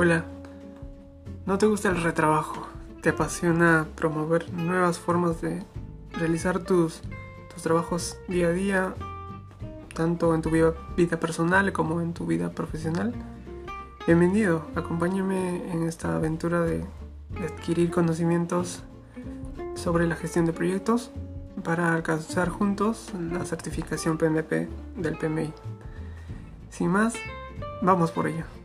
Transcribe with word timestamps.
Hola, 0.00 0.26
¿no 1.44 1.58
te 1.58 1.66
gusta 1.66 1.88
el 1.88 2.00
retrabajo? 2.00 2.68
¿Te 3.02 3.08
apasiona 3.08 3.88
promover 3.96 4.52
nuevas 4.52 4.96
formas 4.96 5.40
de 5.40 5.64
realizar 6.12 6.60
tus, 6.60 7.02
tus 7.52 7.64
trabajos 7.64 8.16
día 8.28 8.46
a 8.46 8.52
día, 8.52 8.94
tanto 9.96 10.36
en 10.36 10.42
tu 10.42 10.50
vida, 10.50 10.72
vida 10.96 11.18
personal 11.18 11.72
como 11.72 12.00
en 12.00 12.14
tu 12.14 12.26
vida 12.26 12.52
profesional? 12.52 13.12
Bienvenido, 14.06 14.68
acompáñame 14.76 15.68
en 15.72 15.82
esta 15.82 16.14
aventura 16.14 16.60
de 16.60 16.84
adquirir 17.44 17.90
conocimientos 17.90 18.84
sobre 19.74 20.06
la 20.06 20.14
gestión 20.14 20.46
de 20.46 20.52
proyectos 20.52 21.10
para 21.64 21.92
alcanzar 21.92 22.50
juntos 22.50 23.10
la 23.32 23.44
certificación 23.44 24.16
PMP 24.16 24.68
del 24.96 25.18
PMI. 25.18 25.52
Sin 26.70 26.88
más, 26.90 27.14
vamos 27.82 28.12
por 28.12 28.28
ello. 28.28 28.57